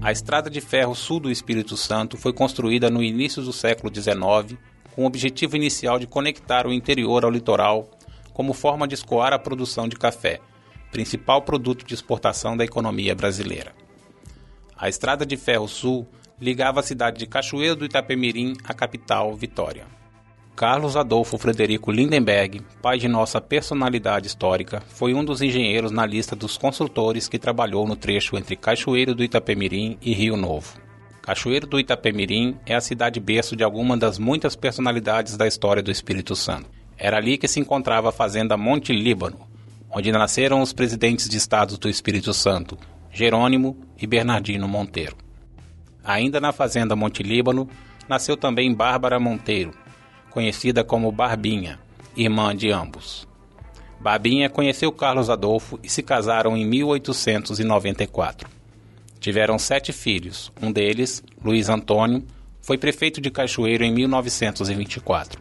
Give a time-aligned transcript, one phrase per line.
[0.00, 4.56] A estrada de ferro sul do Espírito Santo foi construída no início do século XIX
[4.94, 7.90] com o objetivo inicial de conectar o interior ao litoral
[8.32, 10.38] como forma de escoar a produção de café,
[10.92, 13.74] principal produto de exportação da economia brasileira.
[14.76, 16.06] A estrada de ferro sul
[16.40, 20.01] ligava a cidade de Cachoeiro do Itapemirim à capital, Vitória.
[20.54, 26.36] Carlos Adolfo Frederico Lindenberg, pai de nossa personalidade histórica, foi um dos engenheiros na lista
[26.36, 30.78] dos construtores que trabalhou no trecho entre Cachoeiro do Itapemirim e Rio Novo.
[31.22, 35.90] Cachoeiro do Itapemirim é a cidade berço de alguma das muitas personalidades da história do
[35.90, 36.68] Espírito Santo.
[36.98, 39.40] Era ali que se encontrava a fazenda Monte Líbano,
[39.90, 42.78] onde nasceram os presidentes de estados do Espírito Santo,
[43.10, 45.16] Jerônimo e Bernardino Monteiro.
[46.04, 47.68] Ainda na fazenda Monte Líbano,
[48.08, 49.72] nasceu também Bárbara Monteiro,
[50.32, 51.78] conhecida como Barbinha,
[52.16, 53.28] irmã de ambos.
[54.00, 58.48] Barbinha conheceu Carlos Adolfo e se casaram em 1894.
[59.20, 62.24] Tiveram sete filhos, um deles, Luiz Antônio,
[62.60, 65.40] foi prefeito de Cachoeiro em 1924.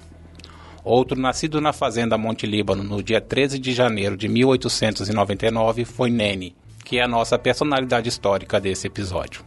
[0.84, 6.56] Outro, nascido na fazenda Monte Líbano no dia 13 de janeiro de 1899, foi Nene,
[6.84, 9.44] que é a nossa personalidade histórica desse episódio.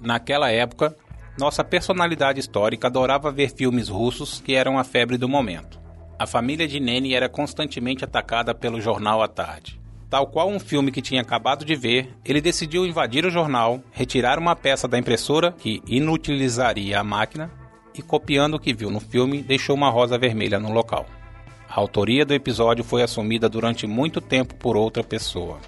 [0.00, 0.96] Naquela época,
[1.38, 5.80] nossa personalidade histórica adorava ver filmes russos que eram a febre do momento.
[6.18, 9.80] A família de Nene era constantemente atacada pelo jornal à tarde.
[10.10, 14.38] Tal qual um filme que tinha acabado de ver, ele decidiu invadir o jornal, retirar
[14.38, 17.50] uma peça da impressora que inutilizaria a máquina
[17.94, 21.06] e, copiando o que viu no filme, deixou uma rosa vermelha no local.
[21.68, 25.58] A autoria do episódio foi assumida durante muito tempo por outra pessoa.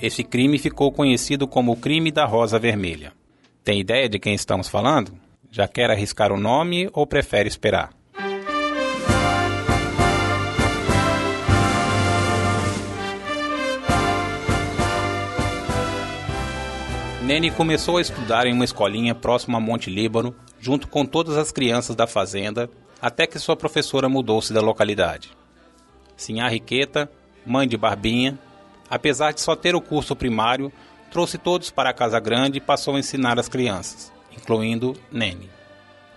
[0.00, 3.12] Esse crime ficou conhecido como o crime da rosa vermelha.
[3.64, 5.16] Tem ideia de quem estamos falando?
[5.48, 7.90] Já quer arriscar o nome ou prefere esperar?
[17.22, 21.52] Nene começou a estudar em uma escolinha próxima a Monte Líbano, junto com todas as
[21.52, 22.68] crianças da fazenda,
[23.00, 25.30] até que sua professora mudou-se da localidade.
[26.16, 27.08] Sinhá Riqueta,
[27.46, 28.36] mãe de Barbinha,
[28.90, 30.72] apesar de só ter o curso primário,
[31.12, 35.50] trouxe todos para a Casa Grande e passou a ensinar as crianças, incluindo Nene.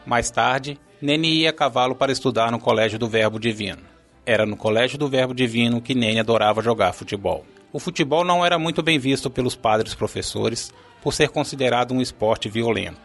[0.06, 3.82] Mais tarde, Nene ia a cavalo para estudar no Colégio do Verbo Divino.
[4.26, 7.46] Era no Colégio do Verbo Divino que Nene adorava jogar futebol.
[7.74, 10.74] O futebol não era muito bem visto pelos padres professores
[11.04, 12.98] por ser considerado um esporte violento.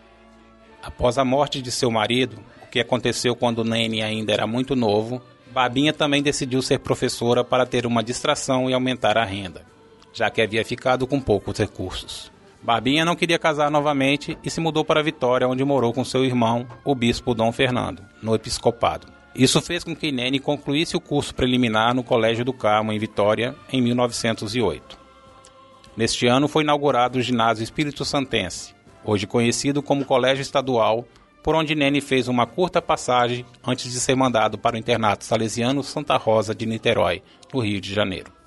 [0.80, 5.20] Após a morte de seu marido, o que aconteceu quando Nene ainda era muito novo,
[5.50, 9.68] Babinha também decidiu ser professora para ter uma distração e aumentar a renda
[10.12, 12.30] já que havia ficado com poucos recursos.
[12.62, 16.66] Barbinha não queria casar novamente e se mudou para Vitória, onde morou com seu irmão,
[16.84, 19.06] o bispo Dom Fernando, no episcopado.
[19.34, 23.54] Isso fez com que Nene concluísse o curso preliminar no Colégio do Carmo, em Vitória,
[23.72, 24.98] em 1908.
[25.96, 31.06] Neste ano foi inaugurado o Ginásio Espírito Santense, hoje conhecido como Colégio Estadual,
[31.42, 35.82] por onde Nene fez uma curta passagem antes de ser mandado para o internato salesiano
[35.82, 37.22] Santa Rosa de Niterói,
[37.54, 38.39] no Rio de Janeiro.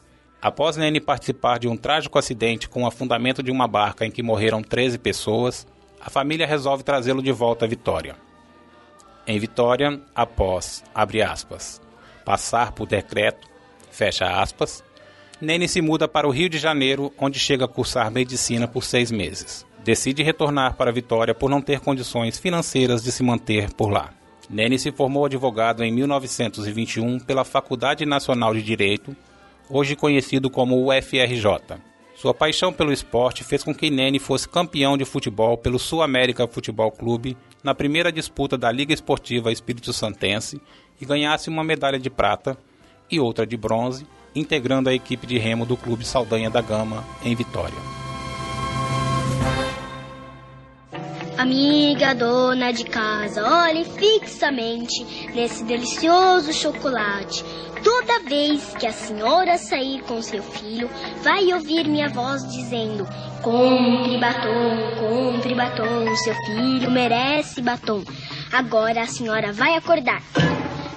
[0.43, 4.21] Após Nene participar de um trágico acidente com o afundamento de uma barca em que
[4.21, 5.65] morreram 13 pessoas,
[6.01, 8.17] a família resolve trazê-lo de volta a Vitória.
[9.25, 11.81] Em Vitória, após, aspas,
[12.25, 13.47] passar por decreto,
[13.89, 14.83] fecha aspas,
[15.39, 19.11] Nene se muda para o Rio de Janeiro, onde chega a cursar medicina por seis
[19.11, 19.65] meses.
[19.81, 24.09] Decide retornar para Vitória por não ter condições financeiras de se manter por lá.
[24.49, 29.15] Nene se formou advogado em 1921 pela Faculdade Nacional de Direito
[29.69, 31.78] hoje conhecido como UFRJ.
[32.16, 36.47] Sua paixão pelo esporte fez com que Nene fosse campeão de futebol pelo Sul América
[36.47, 40.62] Futebol Clube na primeira disputa da Liga Esportiva Espírito Santense
[41.01, 42.57] e ganhasse uma medalha de prata
[43.09, 47.35] e outra de bronze, integrando a equipe de remo do Clube Saldanha da Gama em
[47.35, 48.02] Vitória.
[51.38, 55.03] Amiga dona de casa, olhe fixamente
[55.33, 57.44] nesse delicioso chocolate.
[57.83, 60.89] Toda vez que a senhora sair com seu filho,
[61.24, 63.07] vai ouvir minha voz dizendo:
[63.41, 68.03] Compre batom, compre batom, seu filho merece batom.
[68.51, 70.21] Agora a senhora vai acordar,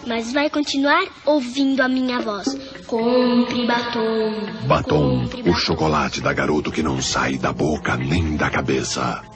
[0.07, 2.47] mas vai continuar ouvindo a minha voz.
[2.87, 4.67] Compre batom.
[4.67, 5.51] Batom, compre batom.
[5.51, 9.36] o chocolate da garoto que não sai da boca nem da cabeça.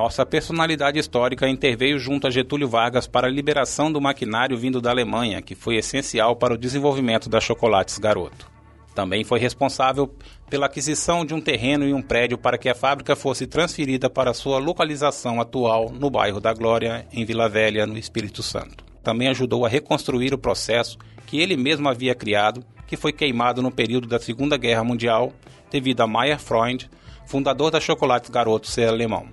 [0.00, 4.88] Nossa personalidade histórica interveio junto a Getúlio Vargas para a liberação do maquinário vindo da
[4.88, 8.50] Alemanha, que foi essencial para o desenvolvimento da Chocolates Garoto.
[8.94, 10.10] Também foi responsável
[10.48, 14.32] pela aquisição de um terreno e um prédio para que a fábrica fosse transferida para
[14.32, 18.82] sua localização atual no bairro da Glória, em Vila Velha, no Espírito Santo.
[19.02, 23.70] Também ajudou a reconstruir o processo que ele mesmo havia criado, que foi queimado no
[23.70, 25.30] período da Segunda Guerra Mundial,
[25.70, 26.88] devido a Meyer Freund,
[27.26, 29.28] fundador da Chocolates Garoto ser alemão.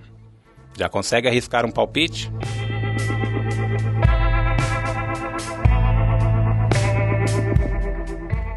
[0.78, 2.30] Já consegue arriscar um palpite?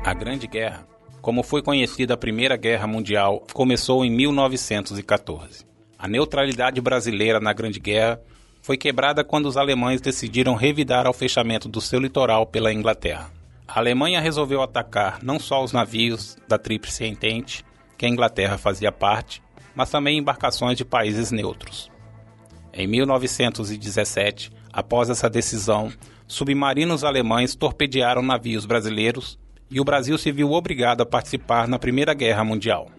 [0.06, 0.85] A Grande Guerra,
[1.19, 5.65] como foi conhecida a Primeira Guerra Mundial, começou em 1914.
[5.97, 8.21] A neutralidade brasileira na Grande Guerra
[8.62, 13.31] foi quebrada quando os alemães decidiram revidar ao fechamento do seu litoral pela Inglaterra.
[13.68, 17.65] A Alemanha resolveu atacar não só os navios da Tríplice Entente,
[17.97, 19.41] que a Inglaterra fazia parte,
[19.73, 21.89] mas também embarcações de países neutros.
[22.73, 25.91] Em 1917, após essa decisão,
[26.27, 29.38] submarinos alemães torpedearam navios brasileiros
[29.69, 32.89] e o Brasil se viu obrigado a participar na Primeira Guerra Mundial.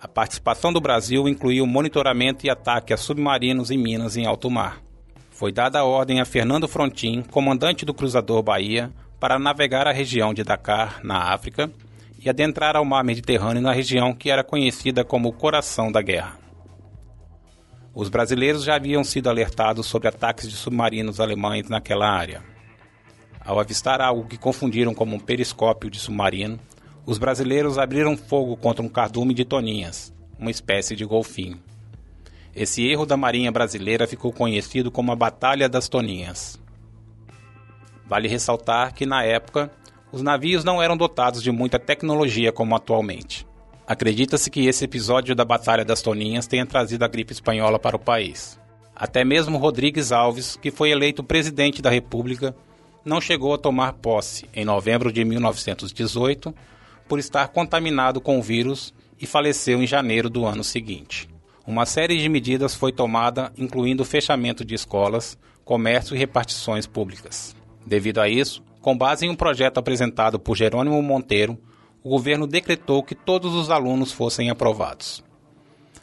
[0.00, 4.80] A participação do Brasil incluiu monitoramento e ataque a submarinos em minas em alto mar.
[5.30, 10.32] Foi dada a ordem a Fernando Frontin, comandante do cruzador Bahia, para navegar a região
[10.32, 11.70] de Dakar, na África,
[12.18, 16.39] e adentrar ao mar Mediterrâneo na região que era conhecida como o coração da guerra.
[17.94, 22.42] Os brasileiros já haviam sido alertados sobre ataques de submarinos alemães naquela área.
[23.44, 26.58] Ao avistar algo que confundiram como um periscópio de submarino,
[27.04, 31.60] os brasileiros abriram fogo contra um cardume de toninhas, uma espécie de golfinho.
[32.54, 36.60] Esse erro da Marinha Brasileira ficou conhecido como a Batalha das Toninhas.
[38.06, 39.70] Vale ressaltar que, na época,
[40.12, 43.46] os navios não eram dotados de muita tecnologia como atualmente.
[43.90, 47.98] Acredita-se que esse episódio da Batalha das Toninhas tenha trazido a gripe espanhola para o
[47.98, 48.56] país.
[48.94, 52.54] Até mesmo Rodrigues Alves, que foi eleito presidente da República,
[53.04, 56.54] não chegou a tomar posse em novembro de 1918
[57.08, 61.28] por estar contaminado com o vírus e faleceu em janeiro do ano seguinte.
[61.66, 67.56] Uma série de medidas foi tomada, incluindo o fechamento de escolas, comércio e repartições públicas.
[67.84, 71.58] Devido a isso, com base em um projeto apresentado por Jerônimo Monteiro,
[72.02, 75.22] o governo decretou que todos os alunos fossem aprovados.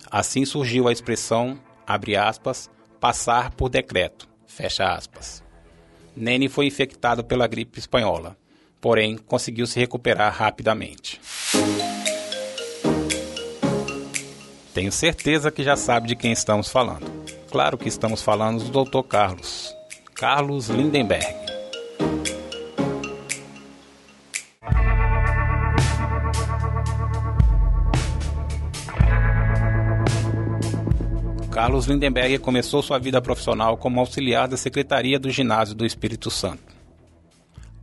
[0.10, 5.44] Assim surgiu a expressão, abre aspas, passar por decreto, fecha aspas.
[6.16, 8.38] Nene foi infectado pela gripe espanhola,
[8.80, 11.20] porém conseguiu se recuperar rapidamente.
[14.74, 17.06] Tenho certeza que já sabe de quem estamos falando.
[17.50, 19.08] Claro que estamos falando do Dr.
[19.08, 19.76] Carlos,
[20.14, 21.37] Carlos Lindenberg.
[31.68, 36.64] Carlos Lindenberg começou sua vida profissional como auxiliar da Secretaria do Ginásio do Espírito Santo.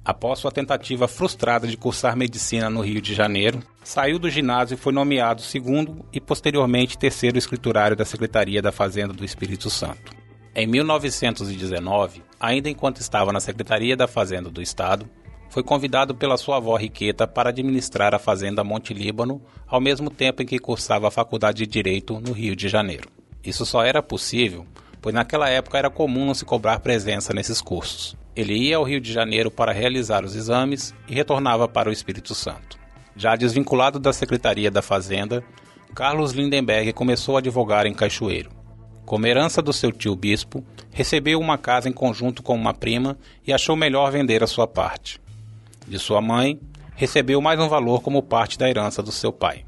[0.03, 4.79] Após sua tentativa frustrada de cursar medicina no Rio de Janeiro, saiu do ginásio e
[4.79, 10.13] foi nomeado segundo e posteriormente terceiro escriturário da Secretaria da Fazenda do Espírito Santo.
[10.55, 15.07] Em 1919, ainda enquanto estava na Secretaria da Fazenda do Estado,
[15.51, 20.41] foi convidado pela sua avó Riqueta para administrar a Fazenda Monte Líbano, ao mesmo tempo
[20.41, 23.11] em que cursava a Faculdade de Direito no Rio de Janeiro.
[23.45, 24.67] Isso só era possível,
[25.03, 28.17] pois naquela época era comum não se cobrar presença nesses cursos.
[28.35, 32.35] Ele ia ao Rio de Janeiro para realizar os exames e retornava para o Espírito
[32.35, 32.79] Santo.
[33.15, 35.45] Já desvinculado da Secretaria da Fazenda,
[35.95, 38.51] Carlos Lindenberg começou a advogar em Cachoeiro.
[39.05, 43.53] Como herança do seu tio bispo, recebeu uma casa em conjunto com uma prima e
[43.53, 45.21] achou melhor vender a sua parte.
[45.87, 46.59] De sua mãe,
[46.97, 49.65] recebeu mais um valor como parte da herança do seu pai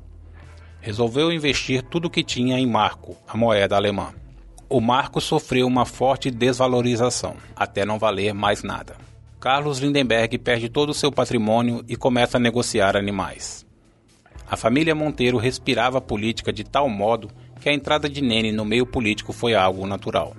[0.87, 4.15] resolveu investir tudo o que tinha em marco, a moeda alemã.
[4.69, 8.97] O marco sofreu uma forte desvalorização, até não valer mais nada.
[9.41, 13.67] Carlos Lindenberg perde todo o seu patrimônio e começa a negociar animais.
[14.49, 18.65] A família Monteiro respirava a política de tal modo que a entrada de Nene no
[18.65, 20.37] meio político foi algo natural.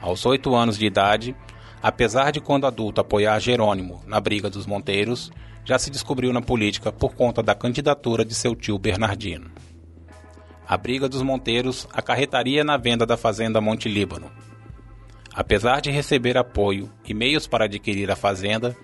[0.00, 1.34] Aos oito anos de idade,
[1.82, 5.32] apesar de quando adulto apoiar Jerônimo na briga dos Monteiros,
[5.64, 9.50] já se descobriu na política por conta da candidatura de seu tio Bernardino.
[10.66, 14.30] A briga dos Monteiros acarretaria na venda da fazenda Monte Líbano.
[15.34, 18.76] Apesar de receber apoio e meios para adquirir a fazenda,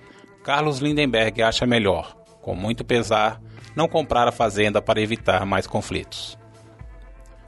[0.42, 3.40] Carlos Lindenberg acha melhor, com muito pesar,
[3.76, 6.38] não comprar a fazenda para evitar mais conflitos.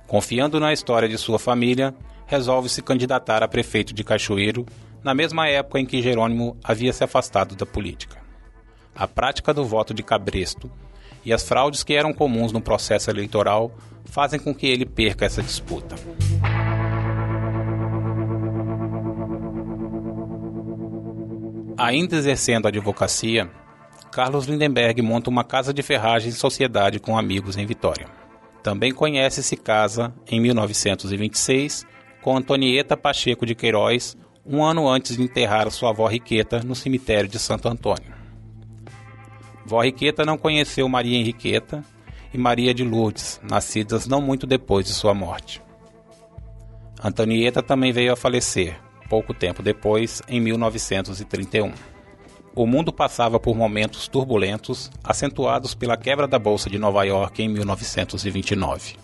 [0.07, 1.95] Confiando na história de sua família,
[2.27, 4.67] resolve se candidatar a prefeito de Cachoeiro,
[5.03, 8.21] na mesma época em que Jerônimo havia se afastado da política
[8.95, 10.71] a prática do voto de cabresto
[11.25, 13.73] e as fraudes que eram comuns no processo eleitoral
[14.05, 15.95] fazem com que ele perca essa disputa.
[21.77, 23.51] Ainda exercendo a advocacia,
[24.13, 28.07] Carlos Lindenberg monta uma casa de ferragem em sociedade com amigos em Vitória.
[28.63, 31.87] Também conhece-se casa em 1926
[32.21, 37.29] com Antonieta Pacheco de Queiroz, um ano antes de enterrar sua avó Riqueta no cemitério
[37.29, 38.13] de Santo Antônio.
[39.65, 41.85] Vó Riqueta não conheceu Maria Henriqueta
[42.33, 45.63] e Maria de Lourdes, nascidas não muito depois de sua morte.
[47.03, 48.79] Antonieta também veio a falecer,
[49.09, 51.73] pouco tempo depois, em 1931.
[52.55, 57.49] O mundo passava por momentos turbulentos, acentuados pela quebra da Bolsa de Nova York em
[57.49, 58.97] 1929.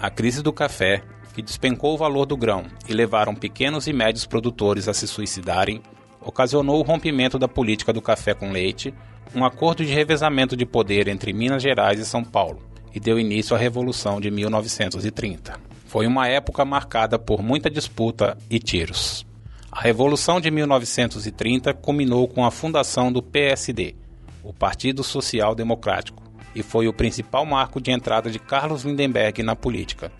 [0.00, 1.02] A crise do café,
[1.34, 5.82] que despencou o valor do grão e levaram pequenos e médios produtores a se suicidarem,
[6.22, 8.94] ocasionou o rompimento da política do café com leite,
[9.34, 12.62] um acordo de revezamento de poder entre Minas Gerais e São Paulo,
[12.94, 15.60] e deu início à Revolução de 1930.
[15.84, 19.26] Foi uma época marcada por muita disputa e tiros.
[19.70, 23.94] A Revolução de 1930 culminou com a fundação do PSD,
[24.42, 26.22] o Partido Social Democrático,
[26.54, 30.12] e foi o principal marco de entrada de Carlos Lindenberg na política,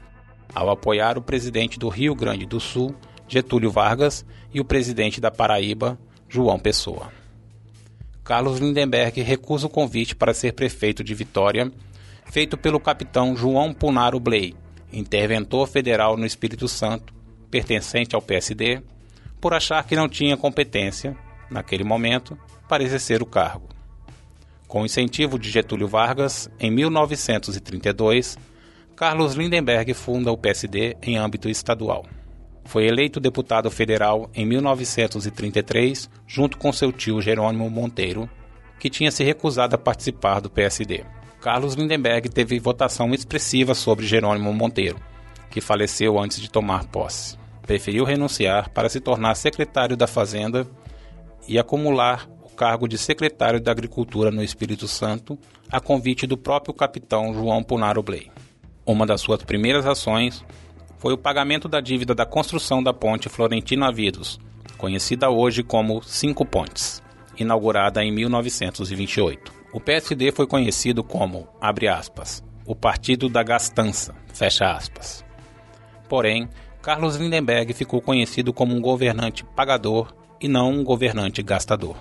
[0.54, 2.94] ao apoiar o presidente do Rio Grande do Sul,
[3.28, 7.12] Getúlio Vargas, e o presidente da Paraíba, João Pessoa.
[8.24, 11.70] Carlos Lindenberg recusa o convite para ser prefeito de Vitória,
[12.24, 14.54] feito pelo capitão João Punaro Bley,
[14.92, 17.12] interventor federal no Espírito Santo,
[17.50, 18.82] pertencente ao PSD,
[19.40, 21.16] por achar que não tinha competência,
[21.50, 23.68] naquele momento, para exercer o cargo.
[24.70, 28.38] Com incentivo de Getúlio Vargas, em 1932,
[28.94, 32.06] Carlos Lindenberg funda o PSD em âmbito estadual.
[32.66, 38.30] Foi eleito deputado federal em 1933, junto com seu tio Jerônimo Monteiro,
[38.78, 41.02] que tinha se recusado a participar do PSD.
[41.40, 45.00] Carlos Lindenberg teve votação expressiva sobre Jerônimo Monteiro,
[45.50, 50.66] que faleceu antes de tomar posse preferiu renunciar para se tornar secretário da Fazenda
[51.46, 55.38] e acumular o cargo de secretário da Agricultura no Espírito Santo,
[55.72, 58.30] a convite do próprio capitão João Punaro Bley.
[58.84, 60.44] Uma das suas primeiras ações
[60.98, 64.38] foi o pagamento da dívida da construção da ponte Florentino Avidos,
[64.76, 67.02] conhecida hoje como Cinco Pontes,
[67.38, 69.50] inaugurada em 1928.
[69.72, 75.24] O PSD foi conhecido como, abre aspas, o Partido da Gastança, fecha aspas.
[76.10, 76.46] Porém,
[76.82, 81.96] Carlos Lindenberg ficou conhecido como um governante pagador e não um governante gastador.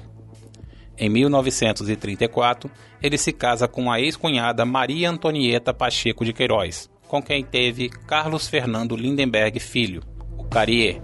[0.99, 2.69] Em 1934,
[3.01, 8.49] ele se casa com a ex-cunhada Maria Antonieta Pacheco de Queiroz, com quem teve Carlos
[8.49, 10.03] Fernando Lindenberg Filho,
[10.37, 11.01] o Carrier.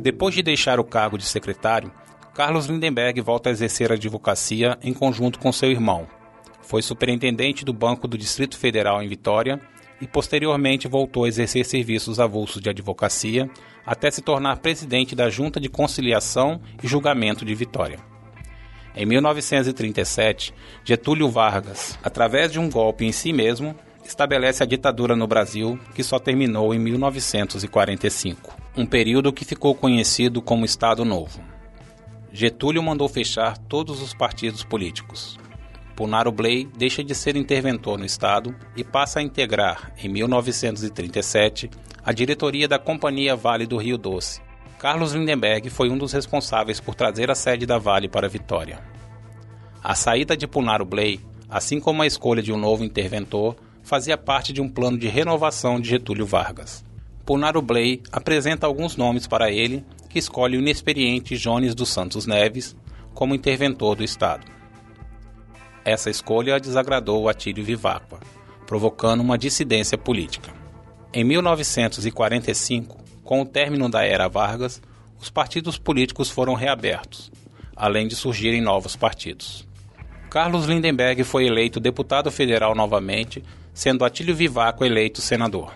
[0.00, 1.90] Depois de deixar o cargo de secretário,
[2.34, 6.06] Carlos Lindenberg volta a exercer a advocacia em conjunto com seu irmão,
[6.64, 9.60] foi superintendente do Banco do Distrito Federal em Vitória
[10.00, 13.48] e posteriormente voltou a exercer serviços avulsos de advocacia
[13.84, 17.98] até se tornar presidente da Junta de Conciliação e Julgamento de Vitória.
[18.96, 23.74] Em 1937, Getúlio Vargas, através de um golpe em si mesmo,
[24.04, 30.40] estabelece a ditadura no Brasil, que só terminou em 1945, um período que ficou conhecido
[30.40, 31.40] como Estado Novo.
[32.32, 35.38] Getúlio mandou fechar todos os partidos políticos.
[35.96, 41.70] Punaro Bley deixa de ser interventor no Estado e passa a integrar, em 1937,
[42.04, 44.42] a diretoria da Companhia Vale do Rio Doce.
[44.78, 48.82] Carlos Lindenberg foi um dos responsáveis por trazer a sede da Vale para Vitória.
[49.82, 54.52] A saída de Punaro Bley, assim como a escolha de um novo interventor, fazia parte
[54.52, 56.84] de um plano de renovação de Getúlio Vargas.
[57.24, 62.76] Punaro Bley apresenta alguns nomes para ele, que escolhe o inexperiente Jones dos Santos Neves
[63.14, 64.53] como interventor do Estado.
[65.84, 68.18] Essa escolha desagradou Atílio Viváqua,
[68.66, 70.50] provocando uma dissidência política.
[71.12, 74.80] Em 1945, com o término da era Vargas,
[75.20, 77.30] os partidos políticos foram reabertos,
[77.76, 79.66] além de surgirem novos partidos.
[80.30, 85.74] Carlos Lindenberg foi eleito deputado federal novamente, sendo Atílio Vivaco eleito senador.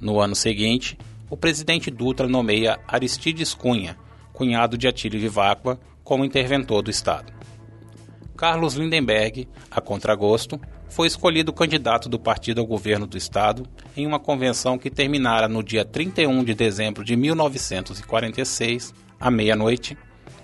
[0.00, 0.98] No ano seguinte,
[1.30, 3.96] o presidente Dutra nomeia Aristides Cunha,
[4.32, 7.32] cunhado de Atílio Viváqua, como interventor do Estado.
[8.42, 13.64] Carlos Lindenberg, a contragosto, foi escolhido candidato do partido ao governo do estado
[13.96, 19.96] em uma convenção que terminara no dia 31 de dezembro de 1946, à meia-noite,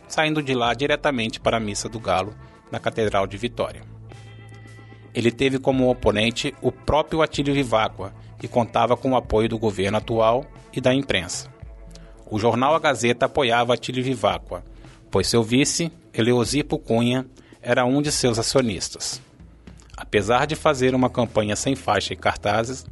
[0.06, 2.36] saindo de lá diretamente para a Missa do Galo,
[2.70, 3.82] na Catedral de Vitória.
[5.12, 9.98] Ele teve como oponente o próprio Atílio Viváqua, que contava com o apoio do governo
[9.98, 11.52] atual e da imprensa.
[12.30, 14.62] O jornal A Gazeta apoiava Atílio Viváqua,
[15.10, 17.26] pois seu vice, Eleosipo Cunha,
[17.68, 19.20] era um de seus acionistas.
[19.94, 22.86] Apesar de fazer uma campanha sem faixa e cartazes,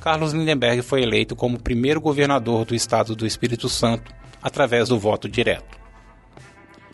[0.00, 5.28] Carlos Lindenberg foi eleito como primeiro governador do estado do Espírito Santo através do voto
[5.28, 5.76] direto.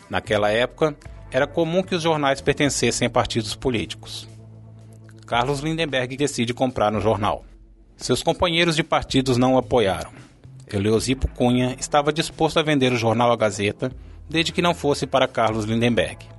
[0.09, 0.97] Naquela época,
[1.29, 4.27] era comum que os jornais pertencessem a partidos políticos.
[5.27, 7.45] Carlos Lindenberg decide comprar um jornal.
[7.95, 10.09] Seus companheiros de partidos não o apoiaram.
[10.73, 13.91] Eleosipo Cunha estava disposto a vender o jornal A Gazeta,
[14.27, 16.38] desde que não fosse para Carlos Lindenberg.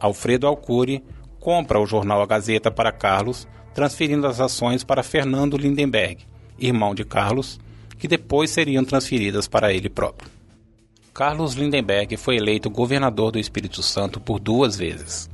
[0.00, 1.04] Alfredo Alcuri
[1.38, 6.26] compra o jornal A Gazeta para Carlos, transferindo as ações para Fernando Lindenberg,
[6.58, 7.60] irmão de Carlos,
[7.98, 10.30] que depois seriam transferidas para ele próprio.
[11.12, 15.28] Carlos Lindenberg foi eleito governador do Espírito Santo por duas vezes.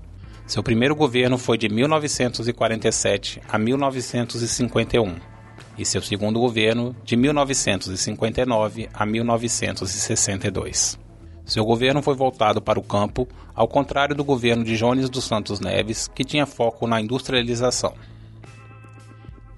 [0.47, 5.17] Seu primeiro governo foi de 1947 a 1951
[5.79, 11.06] e seu segundo governo de 1959 a 1962.
[11.47, 15.61] Seu governo foi voltado para o campo, ao contrário do governo de Jones dos Santos
[15.61, 17.95] Neves, que tinha foco na industrialização.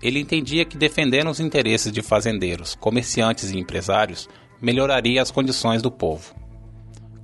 [0.03, 4.29] Ele entendia que defendendo os interesses de fazendeiros, comerciantes e empresários
[4.61, 6.35] melhoraria as condições do povo.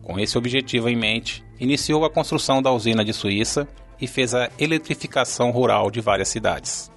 [0.02, 3.68] Com esse objetivo em mente, iniciou a construção da usina de Suíça
[4.00, 6.90] e fez a eletrificação rural de várias cidades.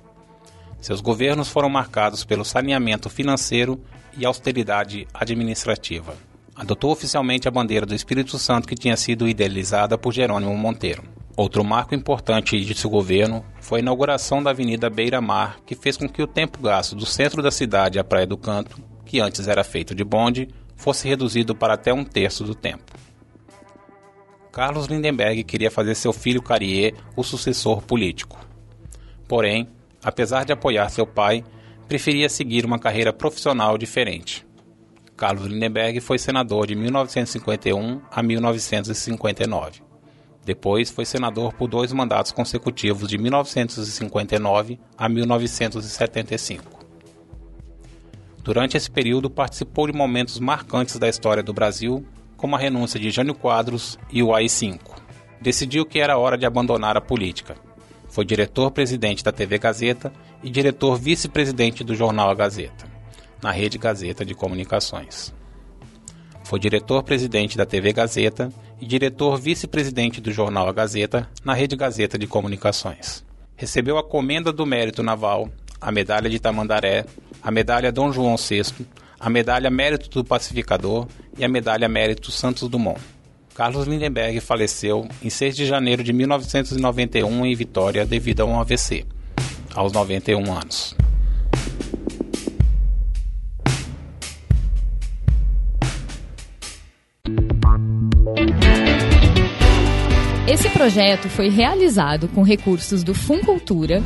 [0.80, 3.78] Seus governos foram marcados pelo saneamento financeiro
[4.18, 6.16] e austeridade administrativa.
[6.58, 11.04] Adotou oficialmente a bandeira do Espírito Santo que tinha sido idealizada por Jerônimo Monteiro.
[11.36, 15.96] Outro marco importante de seu governo foi a inauguração da Avenida Beira Mar, que fez
[15.96, 19.48] com que o tempo gasto do centro da cidade à Praia do Canto que antes
[19.48, 22.92] era feito de bonde, fosse reduzido para até um terço do tempo.
[24.52, 28.38] Carlos Lindenberg queria fazer seu filho Carrier o sucessor político.
[29.28, 29.70] Porém,
[30.04, 31.44] apesar de apoiar seu pai,
[31.88, 34.47] preferia seguir uma carreira profissional diferente.
[35.18, 39.82] Carlos Lindenberg foi senador de 1951 a 1959.
[40.46, 46.64] Depois foi senador por dois mandatos consecutivos de 1959 a 1975.
[48.44, 52.06] Durante esse período, participou de momentos marcantes da história do Brasil,
[52.38, 54.80] como a renúncia de Jânio Quadros e o AI-5.
[55.42, 57.56] Decidiu que era hora de abandonar a política.
[58.08, 62.97] Foi diretor-presidente da TV Gazeta e diretor vice-presidente do jornal A Gazeta,
[63.42, 65.34] na Rede Gazeta de Comunicações.
[66.44, 72.18] Foi diretor-presidente da TV Gazeta e diretor vice-presidente do jornal A Gazeta, na Rede Gazeta
[72.18, 73.24] de Comunicações.
[73.56, 75.50] Recebeu a Comenda do Mérito Naval,
[75.82, 77.06] a Medalha de Tamandaré,
[77.42, 78.86] a Medalha Dom João VI,
[79.20, 83.00] a Medalha Mérito do Pacificador e a Medalha Mérito Santos Dumont.
[83.54, 89.04] Carlos Lindenberg faleceu em 6 de janeiro de 1991 em Vitória devido a um AVC,
[89.74, 90.96] aos 91 anos.
[100.48, 104.01] Esse projeto foi realizado com recursos do Funcultura,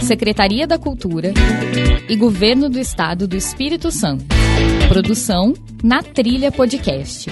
[0.00, 1.34] Secretaria da Cultura
[2.08, 4.24] e Governo do Estado do Espírito Santo.
[4.88, 5.52] Produção
[5.84, 7.28] na Trilha Podcast.